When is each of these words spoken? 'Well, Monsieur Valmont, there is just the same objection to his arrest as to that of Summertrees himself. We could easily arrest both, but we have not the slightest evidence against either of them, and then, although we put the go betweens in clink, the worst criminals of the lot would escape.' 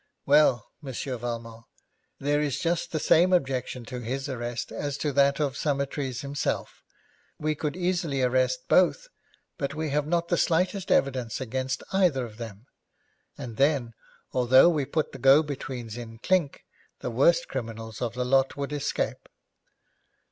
'Well, 0.25 0.65
Monsieur 0.81 1.15
Valmont, 1.17 1.65
there 2.19 2.41
is 2.41 2.59
just 2.59 2.91
the 2.91 2.99
same 2.99 3.31
objection 3.31 3.85
to 3.85 3.99
his 3.99 4.27
arrest 4.27 4.71
as 4.71 4.97
to 4.97 5.11
that 5.13 5.39
of 5.39 5.55
Summertrees 5.55 6.21
himself. 6.21 6.81
We 7.37 7.53
could 7.53 7.77
easily 7.77 8.23
arrest 8.23 8.67
both, 8.67 9.09
but 9.59 9.75
we 9.75 9.91
have 9.91 10.07
not 10.07 10.29
the 10.29 10.37
slightest 10.39 10.89
evidence 10.89 11.39
against 11.39 11.83
either 11.93 12.25
of 12.25 12.37
them, 12.37 12.65
and 13.37 13.57
then, 13.57 13.93
although 14.33 14.69
we 14.69 14.85
put 14.85 15.11
the 15.11 15.19
go 15.19 15.43
betweens 15.43 15.95
in 15.97 16.17
clink, 16.17 16.65
the 17.01 17.11
worst 17.11 17.47
criminals 17.47 18.01
of 18.01 18.15
the 18.15 18.25
lot 18.25 18.57
would 18.57 18.73
escape.' 18.73 19.29